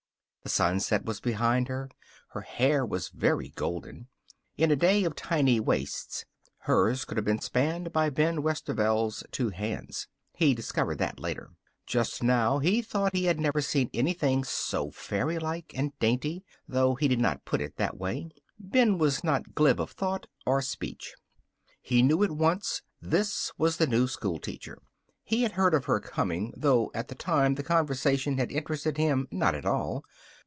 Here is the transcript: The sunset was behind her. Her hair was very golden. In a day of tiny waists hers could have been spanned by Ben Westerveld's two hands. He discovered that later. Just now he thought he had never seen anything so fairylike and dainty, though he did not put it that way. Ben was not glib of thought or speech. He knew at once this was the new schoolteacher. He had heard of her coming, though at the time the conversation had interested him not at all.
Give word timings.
The 0.43 0.49
sunset 0.49 1.05
was 1.05 1.19
behind 1.19 1.67
her. 1.67 1.87
Her 2.29 2.41
hair 2.41 2.83
was 2.83 3.09
very 3.09 3.49
golden. 3.49 4.07
In 4.57 4.71
a 4.71 4.75
day 4.75 5.03
of 5.03 5.15
tiny 5.15 5.59
waists 5.59 6.25
hers 6.61 7.05
could 7.05 7.15
have 7.19 7.23
been 7.25 7.39
spanned 7.39 7.93
by 7.93 8.09
Ben 8.09 8.41
Westerveld's 8.41 9.23
two 9.31 9.49
hands. 9.51 10.07
He 10.33 10.55
discovered 10.55 10.97
that 10.97 11.19
later. 11.19 11.51
Just 11.85 12.23
now 12.23 12.57
he 12.57 12.81
thought 12.81 13.13
he 13.13 13.25
had 13.25 13.39
never 13.39 13.61
seen 13.61 13.91
anything 13.93 14.43
so 14.43 14.89
fairylike 14.89 15.77
and 15.77 15.97
dainty, 15.99 16.43
though 16.67 16.95
he 16.95 17.07
did 17.07 17.19
not 17.19 17.45
put 17.45 17.61
it 17.61 17.77
that 17.77 17.97
way. 17.99 18.31
Ben 18.57 18.97
was 18.97 19.23
not 19.23 19.53
glib 19.53 19.79
of 19.79 19.91
thought 19.91 20.25
or 20.47 20.59
speech. 20.63 21.13
He 21.83 22.01
knew 22.01 22.23
at 22.23 22.31
once 22.31 22.81
this 22.99 23.51
was 23.59 23.77
the 23.77 23.85
new 23.85 24.07
schoolteacher. 24.07 24.79
He 25.23 25.43
had 25.43 25.51
heard 25.53 25.73
of 25.75 25.85
her 25.85 25.99
coming, 26.01 26.51
though 26.57 26.91
at 26.95 27.07
the 27.07 27.15
time 27.15 27.55
the 27.55 27.63
conversation 27.63 28.37
had 28.39 28.51
interested 28.51 28.97
him 28.97 29.27
not 29.31 29.53
at 29.55 29.65
all. 29.67 30.03